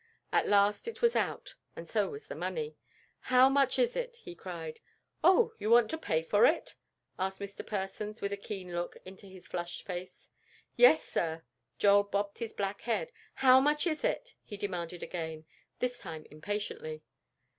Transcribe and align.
At 0.31 0.47
last 0.47 0.87
it 0.87 1.03
was 1.03 1.15
out, 1.15 1.53
and 1.75 1.87
so 1.87 2.09
was 2.09 2.25
the 2.25 2.33
money. 2.33 2.75
"How 3.19 3.47
much 3.49 3.77
is 3.77 3.95
it?" 3.95 4.15
he 4.15 4.33
cried. 4.33 4.79
"Oh, 5.23 5.53
you 5.59 5.69
want 5.69 5.91
to 5.91 5.95
pay 5.99 6.23
for 6.23 6.43
it?" 6.47 6.73
asked 7.19 7.39
Mr. 7.39 7.63
Persons, 7.63 8.19
with 8.19 8.33
a 8.33 8.35
keen 8.35 8.71
look 8.73 8.97
into 9.05 9.27
his 9.27 9.47
flushed 9.47 9.83
face. 9.83 10.31
"Yes, 10.75 11.03
sir," 11.07 11.43
Joel 11.77 12.01
bobbed 12.01 12.39
his 12.39 12.51
black 12.51 12.81
head. 12.81 13.11
"How 13.35 13.59
much 13.59 13.85
is 13.85 14.03
it?" 14.03 14.33
he 14.43 14.57
demanded 14.57 15.03
again, 15.03 15.45
this 15.77 15.99
time 15.99 16.25
impatiently. 16.31 17.03